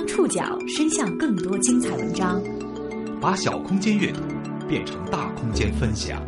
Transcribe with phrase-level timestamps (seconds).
[0.00, 2.42] 将触角伸向更多精彩文章，
[3.20, 4.22] 把小空间阅读
[4.66, 6.26] 变成大空间分享。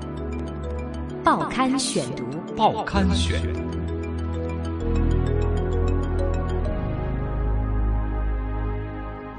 [1.24, 2.22] 报刊选读，
[2.54, 3.40] 报刊选。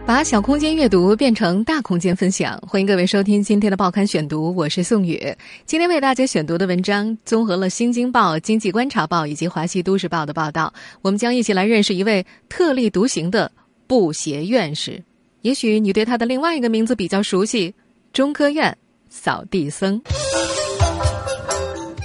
[0.04, 5.22] 把小空间阅读变成大空间分享，欢迎各位收听今天的报刊选读，我是宋宇。
[5.68, 10.74] 今天为大家选读的文章综合了《新京报》《经济观察报》以及《华西都市报》的报道，
[11.04, 13.52] 我们将一起来认识一位特立独行的
[13.88, 15.04] 布鞋院士。
[15.42, 17.74] 也许你对他的另外一个名字比较熟悉——
[18.14, 18.78] 中科院
[19.10, 20.02] 扫地僧。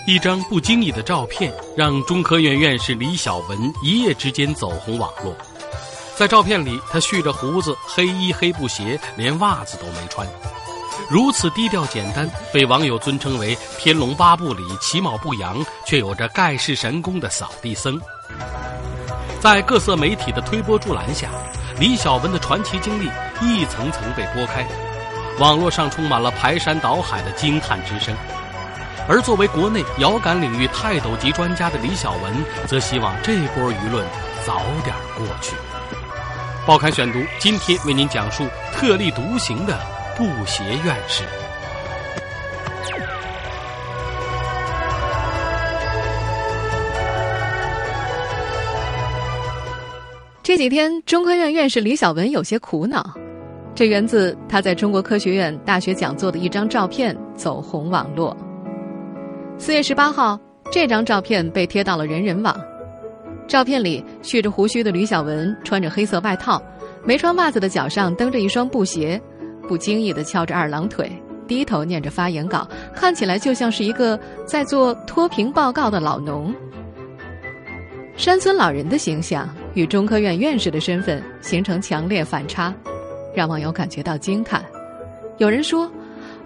[0.07, 5.37] 一张不经意的照片，让中科院院士李小文一夜之间走红网络。
[6.17, 10.27] 在照片里，他蓄着胡子，黑衣黑布鞋，连袜子都没穿，
[11.09, 18.01] 如此低调简单，被网友尊称为《天龙八部》里其貌不扬却有着盖世神功的扫地僧。
[19.41, 21.31] 在各色媒体的推波助澜下，
[21.81, 23.09] 李小文的传奇经历
[23.41, 24.67] 一层层被拨开，
[25.39, 28.13] 网络上充满了排山倒海的惊叹之声。
[29.09, 34.05] 而作为国内遥感领域泰斗级专家的李小文，则希望这波舆论
[34.45, 35.55] 早点过去。
[36.67, 39.79] 报刊选读，今天为您讲述特立独行的
[40.17, 41.23] 布鞋院士。
[50.49, 53.15] 这几天，中科院院士李小文有些苦恼，
[53.75, 58.35] 这源自他在中国科学院大学讲座的一张照片走红网络。
[59.59, 60.41] 四月十八号，
[60.73, 62.59] 这张照片被贴到了人人网。
[63.47, 66.63] 照片里，蓄着胡须的李小文穿着黑色外套，
[67.05, 69.21] 没穿袜子的脚上蹬着一双布鞋，
[69.69, 71.13] 不经意地翘着二郎腿，
[71.47, 76.55] 低头念着发言稿，看起来就像是一个在做脱贫报告的老农。
[78.17, 82.75] 山村老人的形象与中科院院士的身份形成强烈反差，
[83.35, 84.65] 让网友感觉到惊叹。
[85.39, 85.91] 有人说：“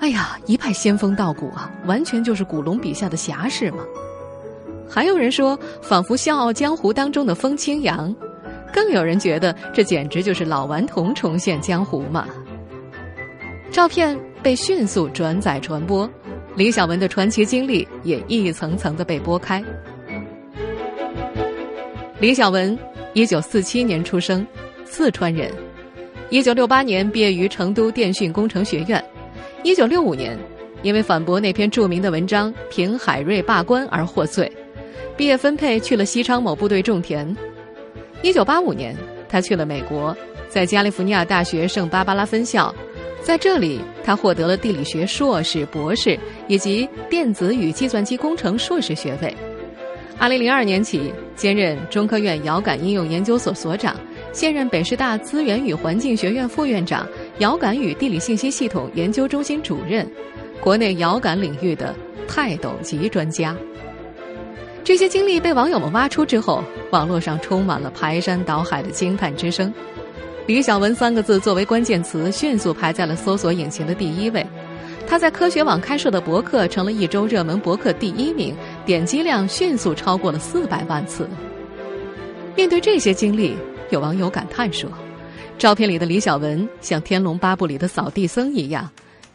[0.01, 3.79] 哎呀，一派仙风道骨啊，完全就是古龙笔下的侠士嘛。”
[4.89, 8.15] 还有人说，仿佛《笑傲江湖》当中的风清扬，
[8.73, 12.27] 更有人觉得这简直就是老顽童重现江湖嘛。
[13.71, 16.07] 照片被迅速转载传播，
[16.55, 19.65] 李小文的传奇经历也一层层的被剥开。
[22.21, 22.79] 李小文，
[23.15, 24.47] 一九四七年出生，
[24.87, 25.53] 四川人，
[26.31, 29.05] 一九六八年毕业于成都电讯工程学院，
[29.63, 30.39] 一九六五年
[30.83, 34.51] 因为反驳那篇著名的文章《评海瑞罢官》而获罪。
[35.15, 37.37] 毕业分配去了西昌某部队种田。
[38.23, 38.97] 一九八五年，
[39.29, 40.17] 他去了美国，
[40.49, 42.75] 在加利福尼亚大学圣巴巴拉分校，
[43.21, 46.19] 在这里他获得了地理学硕士、博士
[46.49, 49.37] 以及电子与计算机工程硕士学位。
[50.19, 53.97] 二零零二年起，兼任中科院遥感应用研究所所长，
[54.33, 57.07] 现任北师大资源与环境学院副院长、
[57.39, 60.09] 遥感与地理信息系统研究中心主任，
[60.61, 61.95] 国内遥感领域的
[62.29, 63.57] 泰斗级专家。
[64.85, 69.73] 这些经历被网友们挖出之后，网络上充满了排山倒海的惊叹之声。
[70.47, 74.45] 李小文三个字作为关键词，迅速排在了搜索引擎的第一位。
[75.07, 81.29] 他在科学网开设的博客成了一周热门博客第一名，点击量迅速超过了四百万次。
[82.57, 83.55] 面对这些经历，
[83.91, 84.91] 有网友感叹说
[85.59, 88.89] ：“照片里的李小文像《天龙八部》里的扫地僧一样，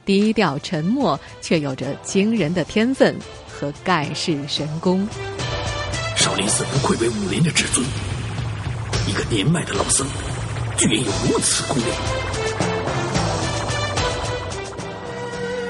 [0.04, 3.16] 低调沉默，却有着惊人的天分
[3.48, 5.08] 和盖世神功。”
[6.16, 7.86] 少林寺不愧为武林的至尊，
[9.08, 10.06] 一个年迈的老僧，
[10.76, 12.27] 居然有如此功力。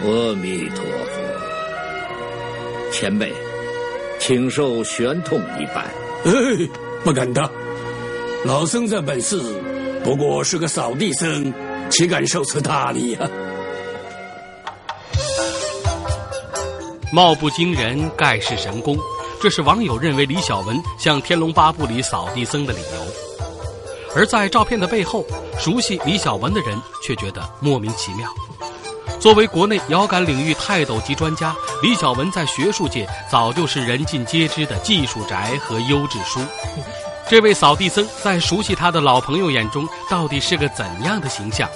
[0.08, 1.20] 阿弥陀佛，
[2.94, 3.34] 前辈，
[4.20, 5.86] 请受玄通一拜。
[6.24, 6.32] 哎，
[7.04, 7.52] 不敢当，
[8.46, 9.38] 老僧这本事
[10.06, 11.54] 不过是个扫地僧，
[11.90, 13.30] 岂敢受此大礼啊？
[17.12, 18.98] 貌不惊人，盖世神功。
[19.42, 22.86] 这是网友认为李小文像《天龙八部》里扫地僧的理由，
[24.16, 25.26] 而在照片的背后，
[25.60, 28.34] 熟悉李小文的人却觉得莫名其妙。
[29.20, 36.40] 作为国内遥感领域泰斗级专家，李小文在学术界早就是人尽皆知的技术宅和优质书。
[37.28, 41.68] 这位扫地僧在熟悉他的老朋友眼中，到底是个怎样的形象？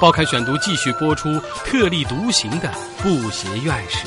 [0.00, 2.72] 报刊选读继续播出特立独行的
[3.02, 4.06] 布鞋院士。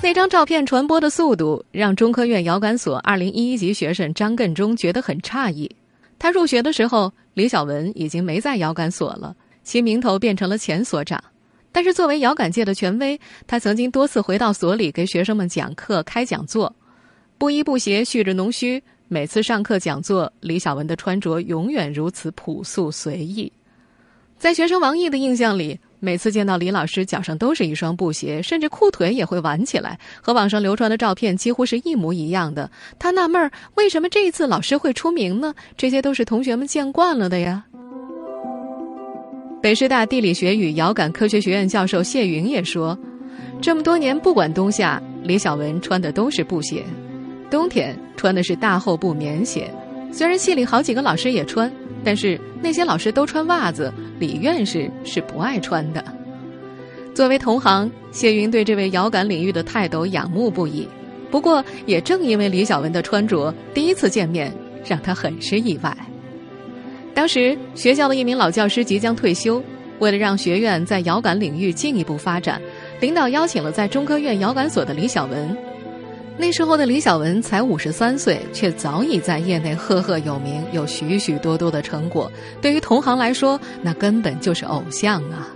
[0.00, 5.70] 那张照片传播的速度，让中科院遥感所二零一一级学生张艮中觉得很诧异。
[6.18, 11.22] 他入学的时候，李小文已经没在遥感所了，其名头变成了前所长。
[11.70, 16.74] 但是作为遥感界的权威，他曾经多次回到所里给学生们讲课、开讲座。
[17.38, 23.50] 不衣不鞋、蓄着浓须，每次上课讲座，李小文的穿着永远如此朴素随意。
[24.38, 32.68] 在学生王毅的印象里，每次见到李老师，脚上都是一双布鞋，甚至裤腿也会挽起来，和网上流传的照片几乎是一模一样的。
[32.98, 35.54] 他纳闷儿，为什么这一次老师会出名呢？
[35.76, 37.64] 这些都是同学们见惯了的呀。
[39.62, 42.98] 北师大地理学与遥感科学学院教授谢云也说，
[43.60, 46.82] 这么多年不管冬夏，李小文穿的都是布鞋。
[47.48, 49.72] 冬天穿的是大厚布棉鞋，
[50.10, 51.72] 虽然系里好几个老师也穿，
[52.04, 56.04] 但是那些老师都穿袜子，李院士是不爱穿的。
[57.14, 60.88] 作为同行，谢云对这位遥感领域的泰斗仰慕不已。
[61.30, 64.52] 不过，也正因为李小文的穿着，第一次见面
[64.86, 65.96] 让他很是意外。
[67.14, 69.62] 当时学校的一名老教师即将退休，
[69.98, 72.60] 为了让学院在遥感领域进一步发展，
[73.00, 75.56] 领导邀请了在中科院遥感所的李小文。
[76.42, 82.28] 那时候的李小文才五十三岁，却早已在业内赫赫有名，有许许多多的成果。
[82.60, 85.46] 对于同行来说，那根本就是偶像啊！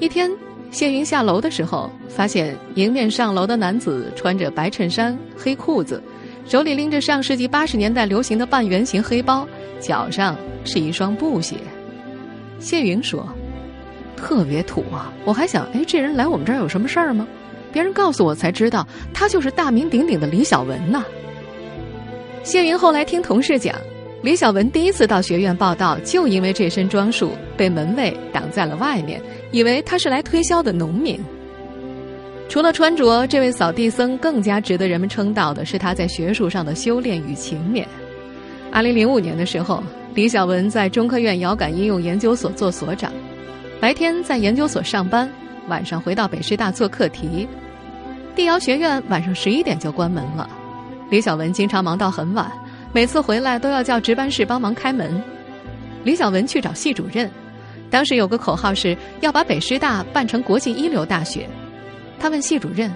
[0.00, 0.28] 一天，
[0.72, 6.02] 谢云下楼的时候，发现迎面上楼的男子穿着白衬衫、黑裤子，
[6.48, 9.46] 手里拎着上世纪八十年代流行的半圆形黑包，
[9.78, 11.54] 脚上是一双布鞋。
[12.58, 13.24] 谢云说
[14.18, 17.24] ：“特别土啊！”我还想，哎，这人来我们这儿有什么事儿吗？
[17.76, 21.04] 别人告诉我才知道，他就是大名鼎鼎的李小文呐。
[22.42, 23.76] 谢云后来听同事讲，
[24.22, 29.20] 李小文第一次到学院报道，就因为这身装束被门卫挡在了外面，
[29.52, 31.20] 以为他是来推销的农民。
[32.48, 37.84] 除了穿着，这位扫地僧更加值得人们称道的是他在学术上的修炼与勤勉。
[38.72, 39.82] 二零零五年的时候，
[40.14, 43.12] 李小文在中科院遥感应用研究所做所长，
[43.78, 45.30] 白天在研究所上班，
[45.68, 47.46] 晚上回到北师大做课题。
[48.36, 50.48] 地遥学院晚上十一点就关门了，
[51.08, 52.52] 李小文经常忙到很晚，
[52.92, 55.20] 每次回来都要叫值班室帮忙开门。
[56.04, 57.30] 李小文去找系主任，
[57.90, 61.48] 当时有个口号是要把北师大办成国际一流大学。
[62.20, 62.92] 他问系主任：“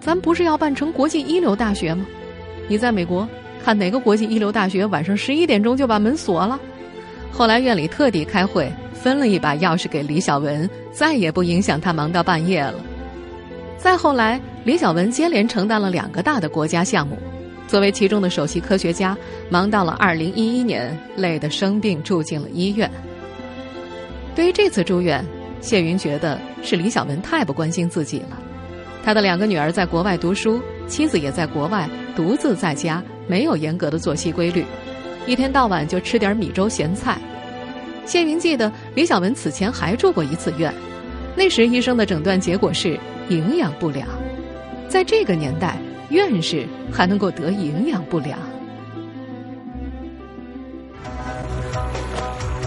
[0.00, 2.04] 咱不是要办成国际一流大学吗？
[2.66, 3.28] 你在美国
[3.64, 6.58] 看哪个国际一流大学晚上十一点钟就把门锁了？”
[7.30, 12.74] 后来院里特地开会，分了一把钥匙给李小文，再也不影响他忙到半夜了。
[13.84, 17.18] 再后来，李小文接连承担了两个大的国家项目，
[17.68, 19.14] 作为其中的首席科学家，
[19.50, 22.90] 忙到了二零一一年，累得生病住进了医院。
[24.34, 25.22] 对于这次住院，
[25.60, 28.38] 谢云觉得是李小文太不关心自己了。
[29.04, 34.64] 他的两个女儿在国外读书，妻子也在国外，独自在家，没有严格的作息规律，
[35.26, 37.18] 一天到晚就吃点米粥咸菜。
[38.06, 40.72] 谢云记得李小文此前还住过一次院，
[41.36, 42.98] 那时医生的诊断结果是。
[43.28, 44.06] 营养不良，
[44.88, 45.76] 在这个年代，
[46.10, 48.38] 院士还能够得营养不良。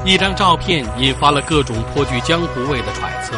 [0.03, 3.35] 一张照片引发了各种颇具江湖味的揣测。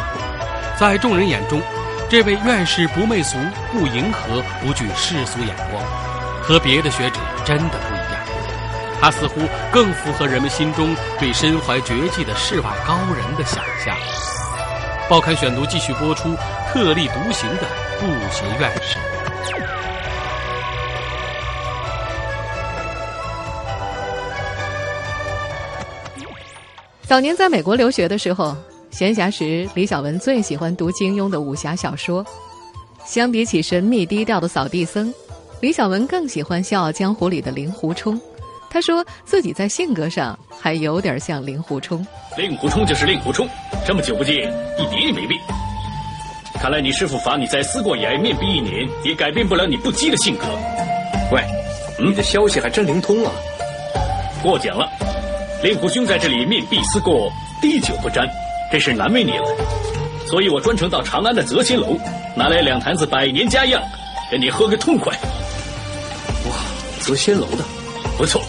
[0.78, 1.60] 在众人眼中，
[2.08, 3.36] 这位院士不媚俗、
[3.72, 5.84] 不迎合、不惧世俗眼光，
[6.42, 8.20] 和别的学者真的不一样。
[9.00, 9.40] 他似乎
[9.70, 13.94] 更符合人们心中对身怀绝技的世外高人的想象。
[15.10, 16.36] 报刊选读继续播出。
[16.68, 17.66] 特立独行的
[17.98, 18.96] 布鞋院士。
[27.02, 28.56] 早年在美国留学的时候，
[28.92, 32.24] 闲暇时李小文最喜欢读金庸的武侠小说。
[33.04, 35.12] 相比起神秘低调的扫地僧，
[35.60, 38.20] 李小文更喜欢《笑傲江湖》里的令狐冲。
[38.70, 42.06] 他说自己在性格上还有点像令狐冲。
[42.36, 43.46] 令狐冲就是令狐冲，
[43.84, 44.36] 这么久不见，
[44.78, 45.38] 一点也没变。
[46.54, 50.44] 看来你师傅罚你在思过崖面壁一年，也改变不了你不羁的性格。
[51.32, 51.42] 喂，
[51.98, 53.32] 你的消息还真灵通啊！
[54.42, 54.88] 过奖了，
[55.62, 58.26] 令狐兄在这里面壁思过，滴酒不沾，
[58.70, 59.44] 这是难为你了。
[60.26, 61.98] 所以我专程到长安的泽仙楼，
[62.36, 63.82] 拿来两坛子百年佳酿，
[64.30, 65.12] 跟你喝个痛快。
[66.48, 66.56] 哇，
[67.00, 67.64] 泽仙楼的，
[68.16, 68.40] 不错。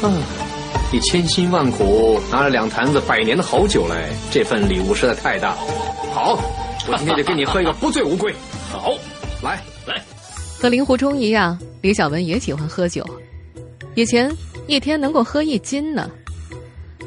[0.00, 0.12] 啊，
[0.92, 5.58] 你千辛万苦拿了两坛子百年的好酒来，这份礼物实在太大了。
[6.12, 6.38] 好，
[6.86, 8.32] 我今天就给你喝一个不醉无归。
[8.70, 8.92] 好，
[9.42, 10.00] 来来，
[10.60, 13.04] 和令狐冲一样，李小文也喜欢喝酒，
[13.96, 14.32] 以前
[14.68, 16.08] 一天能够喝一斤呢。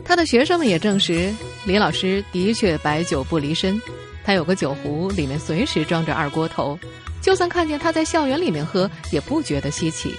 [0.04, 1.34] 他的学生们也证实，
[1.64, 3.82] 李老师的确白酒不离身，
[4.26, 6.78] 他有个酒壶，里面随时装着二锅头，
[7.22, 10.14] 就算看见他在校园里面喝，也不觉得稀奇。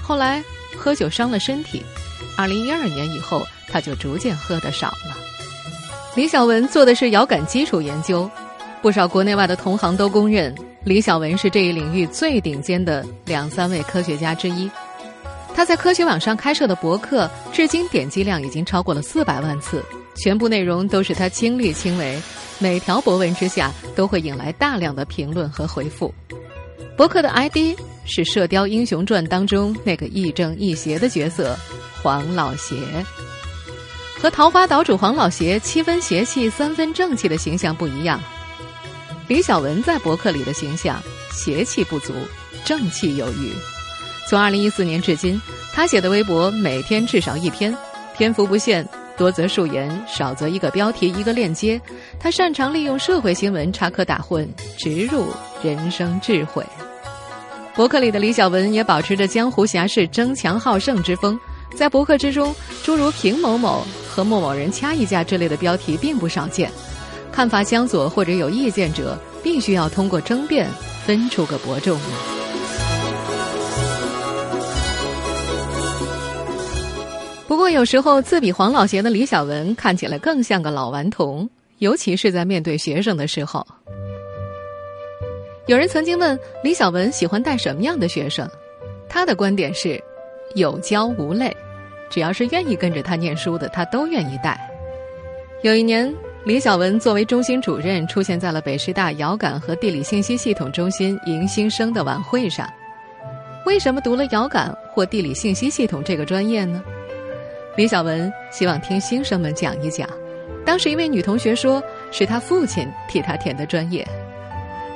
[0.00, 0.42] 后来
[0.80, 1.82] 喝酒伤了身体，
[2.38, 5.14] 二零一二年以后，他就逐渐喝的少了。
[6.14, 8.28] 李小文做的是遥感基础研究，
[8.80, 14.70] 不少国内外的同行都公认，李小文是这一领域最顶尖的两三位科学家之一。
[15.54, 19.84] 他在科学网上开设的博客，至今点击量已经超过了四百万次，
[20.16, 22.18] 全部内容都是他亲力亲为，
[22.58, 26.14] 每条博文之下都会引来大量的评论和回复。
[26.96, 27.78] 博客的 ID
[28.12, 31.56] 是《射雕英雄传》当中那个亦正亦邪的角色
[32.02, 32.74] 黄老邪。
[34.18, 38.20] 和桃花岛主黄老邪七分邪气三分正气的形象不一样，
[39.28, 41.00] 李小文在博客里的形象
[41.32, 42.12] 邪气不足，
[42.64, 43.52] 正气有余。
[44.28, 45.40] 从二零一四年至今，
[45.72, 47.74] 他写的微博每天至少一篇，
[48.16, 48.84] 篇幅不限，
[49.16, 51.80] 多则数言，少则一个标题一个链接。
[52.18, 56.66] 他擅长利用社会新闻插科打诨，植入人生智慧。
[57.80, 61.40] 博客里的李小文也保持着江湖侠士争强好胜之风。
[61.74, 66.70] 在博客之中，诸如“平某某”和“莫某人掐一架”之类的标题并不少见。
[67.32, 70.68] 看法相左或者有意见者，必须要通过争辩
[71.06, 71.98] 分出个伯仲。
[77.48, 83.66] 不过，有时候自比黄老邪的李小文看起来更像个老顽童，尤其是在面对学生的时候。
[85.70, 88.50] 有人曾经问李小文喜欢带什么样的学生，
[89.08, 90.02] 他的观点是。
[90.56, 91.56] 有教无类，
[92.10, 94.58] 只要是愿意跟着他念书的，他都愿意带。
[95.62, 96.12] 有一年，
[96.42, 102.68] 李小文作为中心主任出现在了北师大遥感和地理信息系统中心迎新生的晚会上。
[103.64, 106.82] 为什么读了遥感或地理信息系统这个专业呢？
[107.76, 110.10] 李小文希望听新生们讲一讲。
[110.66, 114.04] 当时一位女同学说是他父亲替他填的专业。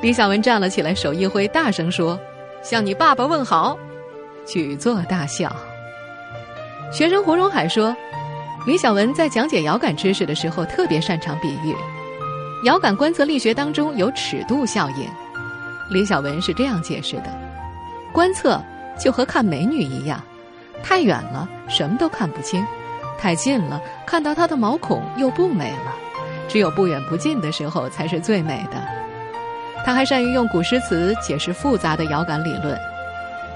[0.04, 2.20] 李小文站了起来，手一挥，大声说
[2.62, 3.74] ：“向你爸爸问好。”
[4.44, 5.50] 举座大笑。
[6.92, 7.96] 学生胡荣海说
[8.68, 11.74] ：“李小文在讲解遥感知识的时候，特别擅长比喻。
[12.64, 15.08] 遥感观测力学当中有尺度效应。
[15.90, 17.34] 李小文是这样解释的：
[18.12, 18.62] 观测
[19.00, 20.22] 就和看美女一样，
[20.82, 22.62] 太远了什么都看不清，
[23.18, 25.96] 太近了看到她的毛孔又不美了。
[26.46, 28.93] 只有不远不近的时候才是最美的。
[29.84, 32.78] 他还善于用古诗词解释复杂的遥感理论。”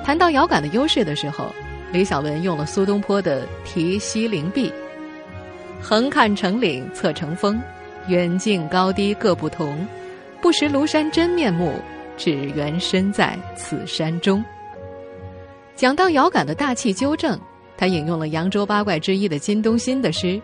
[0.05, 1.47] 谈到遥感的优势的时候，
[1.93, 4.73] 李小文用了苏东坡的“题西陵壁”，
[5.83, 7.61] 横看成岭侧成峰，
[8.07, 9.87] 远近高低各不同，
[10.41, 11.75] 不识庐山真面目，
[12.17, 14.45] 只缘身在此山中。
[15.75, 17.39] 讲到遥感的大气纠正，
[17.77, 20.41] 他引用了扬州八怪之一的金东新的诗：“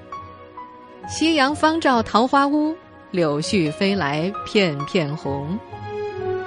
[1.08, 2.76] 夕阳方照桃花坞，
[3.14, 5.56] 柳絮飞来片片红。”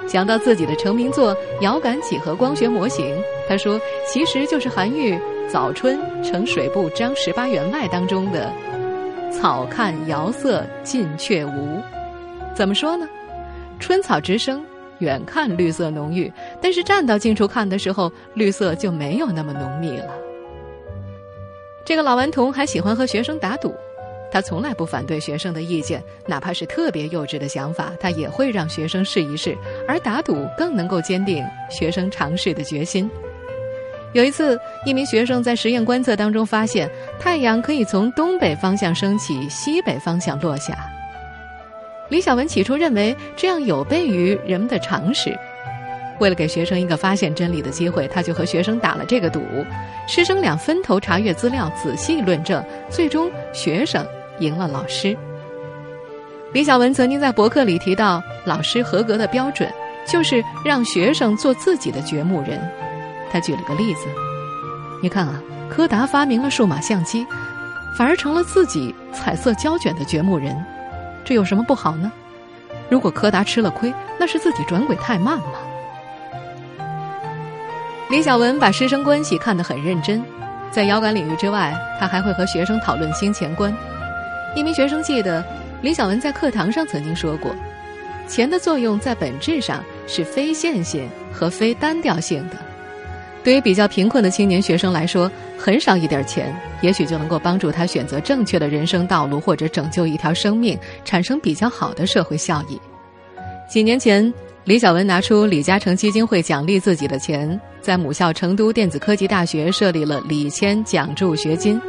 [0.06, 3.04] 讲到自己的成名作《遥感几何光学模型》，
[3.48, 5.14] 他说：“其实就是韩愈
[5.50, 8.50] 《早春呈水部张十八员外》当中的
[9.32, 11.80] ‘草看遥色近却无’。
[12.54, 13.06] 怎么说呢？
[13.78, 14.64] 春草直生，
[14.98, 20.14] 远看绿色浓郁，但是站到近处看的时候，绿色就没有那么浓密了。”
[21.84, 23.74] 这个老顽童还喜欢和学生打赌。
[24.30, 29.56] 他从来不反对学生的意见，哪怕是特别幼稚的想法，他也会让学生试一试。
[29.86, 33.10] 而打赌更能够坚定学生尝试的决心。
[34.12, 40.76] 有一次，一名学生在实验观测当中发现，太阳可以从东北方向升起，西北方向落下。
[42.08, 45.38] 李小文起初认为这样有悖于人们的常识，
[46.20, 49.42] 为了给学生一个发现真理的机会，他就和学生打了这个赌。
[50.06, 54.06] 师生俩分头查阅资料，仔细论证，最终学生。
[54.40, 55.16] 赢了老师。
[56.52, 59.70] 李小文曾经在博客里提到，老师合格的标准
[60.06, 62.60] 就是让学生做自己的掘墓人。
[63.30, 64.06] 他举了个例子，
[65.02, 67.26] 你看啊，柯达发明了数码相机，
[67.96, 70.56] 反而成了自己彩色胶卷的掘墓人，
[71.24, 72.10] 这有什么不好呢？
[72.88, 75.60] 如果柯达吃了亏，那是自己转轨太慢了？
[78.08, 80.24] 李小文把师生关系看得很认真，
[80.70, 83.70] 在遥感领域之外，他还会和学生讨论金钱观。
[84.54, 85.44] 一名学生记得，
[85.82, 87.54] 李小文在课堂上曾经说过
[88.26, 92.56] ：“钱的作用在本质上是非线性和非单调性的。
[93.44, 102.80] 对于比较贫困的青年学生来说，很少一点钱，也许就能够帮助他选择正确的人生道路，或者拯救一条生命，产生比较好的社会效益。”
[103.70, 104.32] 几年前，
[104.64, 111.80] 李小文拿出李嘉诚基金会奖励自己的钱，在母校成都电子科技大学设立了李谦奖助学金。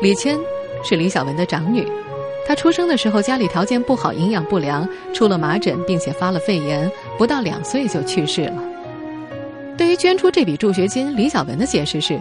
[0.00, 0.38] 李谦。
[0.84, 1.86] 是李小文的长女，
[2.46, 8.62] 她出生的时候家里条件不好，营养不良，出了麻疹，并且发了肺炎，不到两岁就去世了。
[9.76, 12.20] 对于捐出这笔助学金，李小文的解释是：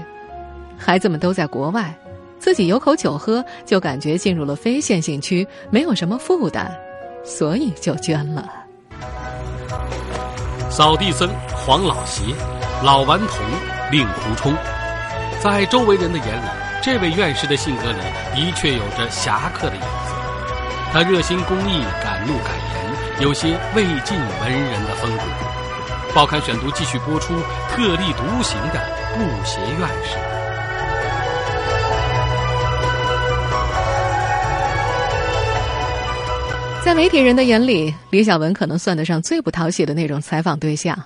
[0.78, 1.94] 孩子们都在国外，
[2.38, 6.72] 自己有口酒喝就感觉进入了非线性区，没有什么负担，
[7.24, 8.48] 所以就捐了。
[10.70, 12.22] 扫地僧黄老邪、
[12.84, 13.44] 老顽童
[13.92, 14.54] 令狐冲，
[15.42, 16.48] 在周围人的眼里，
[16.82, 18.00] 这位院士的性格里
[18.34, 19.88] 的确有着侠客的影子。
[20.94, 25.24] 他热心公益，敢怒敢言，有些魏晋文人的风骨。
[26.16, 27.34] 报刊选读继续播出
[27.70, 28.80] 特立独行的
[29.14, 30.18] 布鞋院士。
[36.86, 40.98] 在媒体人的眼里，李小文可能算得上最不讨喜的那种采访对象。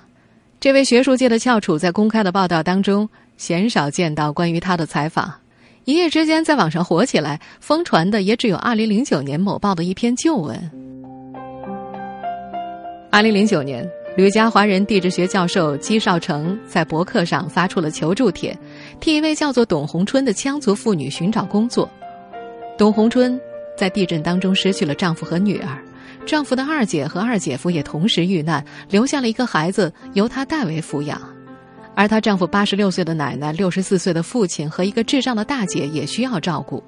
[0.59, 5.33] 这位学术界的翘楚，在公开的报道当中，鲜少见到关于他的采访。
[5.85, 10.71] 一夜之间在网上火起来，疯传的也只有2009年某报的一篇旧文。
[13.11, 18.57] 2009年，吕家华人地质学教授姬少成在博客上发出了求助帖，
[18.99, 21.89] 替一位叫做董红春的羌族妇女寻找工作。
[22.77, 23.39] 董红春
[23.75, 25.77] 在地震当中失去了丈夫和女儿，
[26.25, 31.19] 丈夫的二姐和二姐夫也同时遇难，留下了一个孩子由她代为抚养。
[32.01, 36.83] 而她丈夫八十六岁的奶奶、六十四岁的父亲和一个智障的大姐也需要照顾。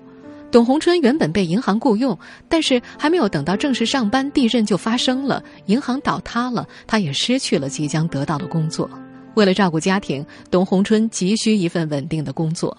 [0.52, 2.18] 董红春原本被银行雇佣，
[2.50, 8.90] 但是还没有等到正式上班，地震就发生了，银行倒塌了，她也失去了即将得到的工作。
[9.36, 12.76] 为了照顾家庭，董红春急需一份稳定的工作。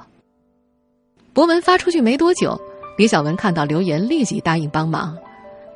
[1.32, 2.60] 博文发出去没多久，
[2.98, 5.16] 李小文看到留言，立即答应帮忙。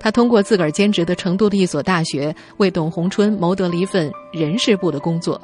[0.00, 5.40] 他通过自个儿兼职的成都的一所大学，为董红春谋得了一份人事部的工作。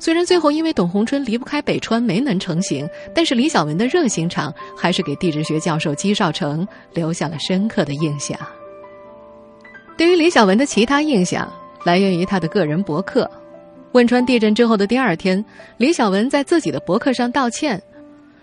[0.00, 8.36] 虽然最后因为董洪春离不开北川没能成行，但是李小文的热心肠还是给地质学教授姬少成留下了深刻的印象。
[9.98, 11.46] 对于李小文的其他印象，
[11.84, 13.30] 来源于他的个人博客。
[13.92, 15.44] 汶川地震之后的第二天，
[15.76, 17.80] 李小文在自己的博客上道歉，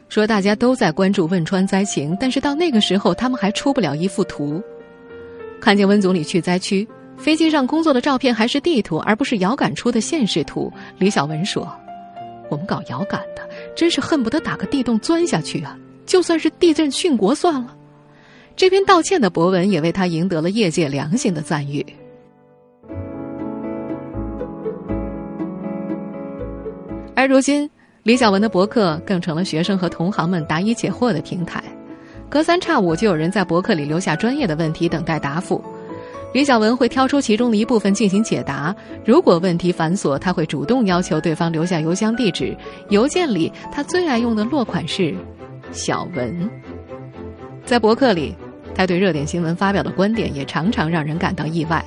[0.09, 4.61] 说大家都在关注汶川灾情，但是到那个时候他们还出不了一幅图。
[5.59, 6.87] 看见温总理去灾区。
[7.17, 10.71] 飞机上工作的照片还是地图，而不是遥感出的现实图。
[10.97, 11.67] 李小文说
[12.49, 13.41] ：“我们搞遥感的，
[13.75, 15.77] 真是恨不得打个地洞钻下去啊！
[16.05, 17.75] 就算是地震殉国算了。”
[18.55, 21.85] 这篇道歉的博文也为他赢得了业界良心的赞誉。
[27.13, 27.69] 而如今，
[28.03, 31.63] 李小文的博客更成了学生和同行们答疑解惑的平台，
[32.29, 35.63] 隔三差五就有人在博客里留下专业的问题，等待答复。
[36.37, 38.75] 李小文会挑出其中的一部分进行解答。
[39.03, 42.55] 如果问题繁琐，他会主动要求对方留下邮箱地址。
[42.89, 45.15] 邮件里他最爱用的落款是
[45.73, 46.47] “小文”。
[47.65, 48.35] 在博客里，
[48.75, 51.83] 他对热点新闻发表的观点也常常让人感到意外。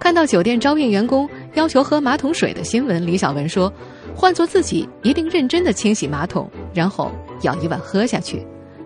[0.00, 3.70] 看到酒店招聘员工要求喝马桶水的新闻，李小文说
[4.16, 7.12] ：“换做自己，一定认真的清洗马桶，然后
[7.42, 8.42] 舀一碗喝下去，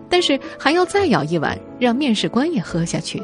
[0.09, 3.23] 但是还要再舀一碗，让面试官也喝下去。”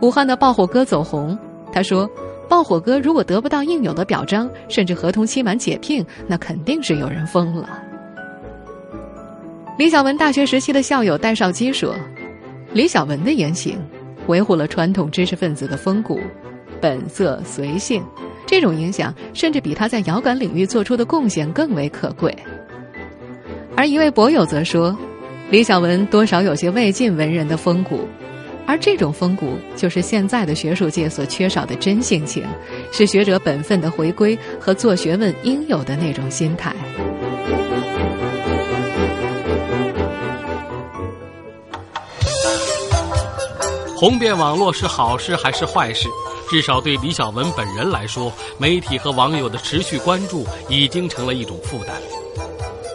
[0.00, 1.38] 武汉的爆火哥走红，
[1.72, 2.10] 他说
[2.48, 7.68] ：“爆火哥如果得不到应有的表彰，甚至合同期满解聘，那肯定是有人疯了。”
[9.78, 11.94] 李小文大学时期的校友戴少基说
[12.72, 13.78] ：“李小文的言行
[14.26, 16.18] 维护了传统知识分子的风骨，
[16.80, 18.02] 本色随性，
[18.46, 22.34] 这种影响甚至比他在遥感领域做出的贡献更为可贵。”
[23.76, 24.96] 而一位博友则说
[25.50, 28.00] ：“李小文多少有些魏晋文人的风骨。”
[28.70, 32.44] 而这种风骨，就是现在的学术界所缺少的真性情，
[32.92, 36.72] 是学者本分的回归和做学问应有的那种心态。
[43.96, 46.06] 红遍网络是好事还是坏事？
[46.48, 51.96] 至少对李小文本人来说，媒体和网友的持续关注已经成了一种负担。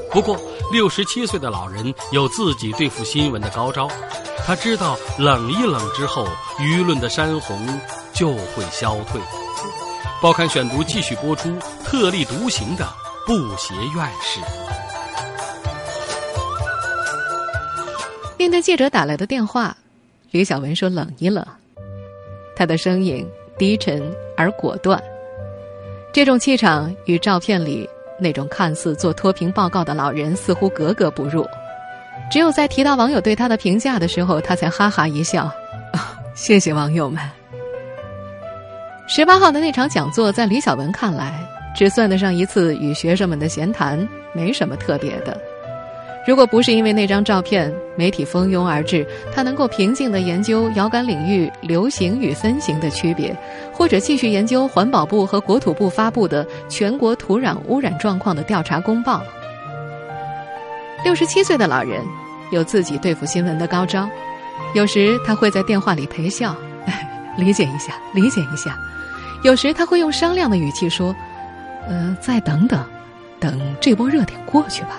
[0.09, 0.39] 不过，
[0.71, 3.87] 六十七岁的老人有自己对付新闻的高招。
[4.45, 6.27] 他知道冷一冷之后，
[6.59, 7.79] 舆论的山洪
[8.13, 9.19] 就会消退。
[10.21, 12.87] 报刊选读继续播出特立独行的
[13.25, 14.39] 布鞋院士。
[18.37, 19.75] 面对记者打来的电话，
[20.31, 21.45] 李小文说：“冷一冷。”
[22.55, 25.01] 他的声音低沉而果断，
[26.13, 31.47] 这种气场与照片里那种看似做脱贫报告的老人似乎格格不入。
[32.31, 35.51] 只有在提到网友对他的评价的时候，他才哈哈一笑。
[36.33, 37.21] 谢谢网友们。
[39.07, 41.33] 十八号的那场讲座，在李小文看来，
[41.75, 45.39] 只算得上一次与学生们的闲谈，没什么特别的。
[46.25, 53.35] 如果不是因为那张照片，媒体蜂拥而至，他能够平静的研究遥感领域流行与分型的区别，
[53.71, 59.21] 或者继续研究环保部和国土部发布的全国土壤污染状况的调查公报。
[61.03, 62.01] 六十七岁的老人
[62.51, 64.09] 有自己对付新闻的高招，
[64.73, 66.55] 有时他会在电话里陪笑，
[67.37, 68.71] 理解一下，理解一下；
[69.43, 71.15] 有时他会用商量的语气说
[71.87, 72.83] ：“呃，再等等，
[73.39, 74.97] 等这波热点过去吧。”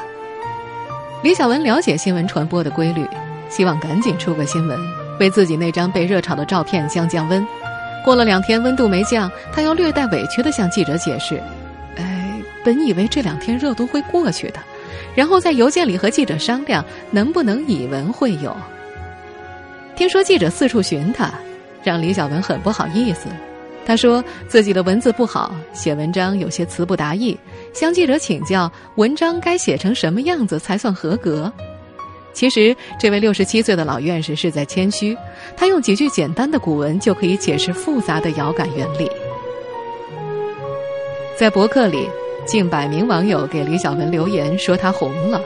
[1.22, 3.04] 李小文了解新闻传播的规律，
[3.48, 4.78] 希望赶紧出个新闻，
[5.18, 7.44] 为自己那张被热炒的照片降降温。
[8.04, 11.42] 过了两天，温度没降，他又略带委屈地向记者解释
[11.96, 12.32] ：“哎，
[12.64, 14.60] 本以为这两天热度会过去的，
[15.14, 18.56] 然后在邮件里和记者商量能不能以文会友。”
[19.96, 21.32] 听说记者四处寻他，
[21.82, 23.26] 让李小文很不好意思。
[23.86, 27.38] 他说自己的文字不好，写文章有些词不达意，
[27.72, 31.50] 向记者请教文章该写成什么样子才算合格。
[32.32, 35.16] 其实，这位六十七岁的老院士是在谦虚，
[35.56, 39.08] 他用几句简单的古文就可以解释复杂的遥感原理。
[41.38, 42.08] 在博客里，
[42.44, 45.40] 近百名网友给李小文留言说他红了，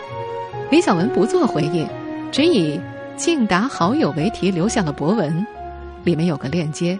[0.70, 1.86] 李小文不做回应，
[2.32, 2.80] 只以
[3.16, 5.46] “敬达好友”为题留下了博文，
[6.04, 6.98] 里面有个链接。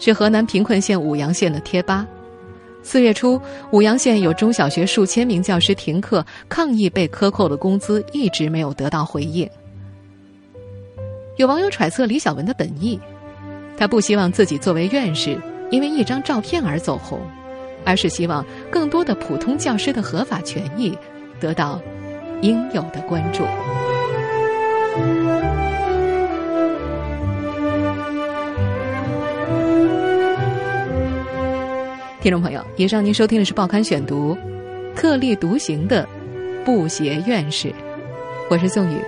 [0.00, 2.04] 是河南贫困县舞阳县的贴吧。
[2.82, 9.48] 四月初，舞阳县有中小学数千名教师停课，抗议被克扣的工资一直没有得到回应。
[11.36, 12.98] 有网友揣测李小文的本意，
[13.76, 15.38] 他不希望自己作为院士
[15.70, 17.20] 因为一张照片而走红，
[17.84, 20.96] 而是希望更多的普通教师的合法权益
[21.38, 21.80] 得到
[22.40, 23.44] 应有的关注。
[32.20, 34.36] 听众朋友，以上您收听的是《报刊选读》，
[34.94, 36.06] 特立独行的
[36.66, 37.72] 布鞋院士，
[38.50, 38.98] 我是宋宇，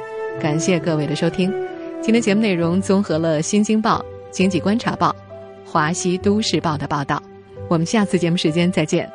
[0.40, 1.52] 感谢各位的收听。
[2.00, 3.98] 今天节目内容综合了《新京报》
[4.30, 5.14] 《经济观察报》
[5.70, 7.22] 《华西都市报》的报道。
[7.68, 9.06] 我们下次节目时间再见。